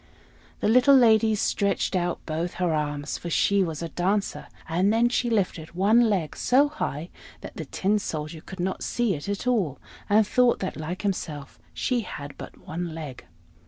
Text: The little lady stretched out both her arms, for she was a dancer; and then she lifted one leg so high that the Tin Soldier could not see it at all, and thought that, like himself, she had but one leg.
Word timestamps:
The 0.61 0.67
little 0.67 0.95
lady 0.95 1.35
stretched 1.35 1.95
out 1.95 2.25
both 2.25 2.55
her 2.55 2.73
arms, 2.73 3.19
for 3.19 3.29
she 3.29 3.61
was 3.61 3.83
a 3.83 3.89
dancer; 3.89 4.47
and 4.67 4.91
then 4.91 5.09
she 5.09 5.29
lifted 5.29 5.75
one 5.75 6.09
leg 6.09 6.35
so 6.35 6.69
high 6.69 7.11
that 7.41 7.55
the 7.55 7.65
Tin 7.65 7.99
Soldier 7.99 8.41
could 8.41 8.59
not 8.59 8.81
see 8.83 9.13
it 9.13 9.29
at 9.29 9.45
all, 9.45 9.77
and 10.09 10.25
thought 10.25 10.57
that, 10.57 10.75
like 10.75 11.03
himself, 11.03 11.59
she 11.71 11.99
had 11.99 12.35
but 12.39 12.57
one 12.57 12.95
leg. 12.95 13.27